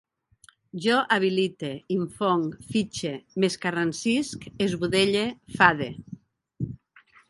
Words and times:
Jo 0.85 0.95
habilite, 1.15 1.69
infonc, 1.97 2.57
fitxe, 2.71 3.13
m'escarransisc, 3.41 4.51
esbudelle, 4.69 5.27
fade 5.61 5.97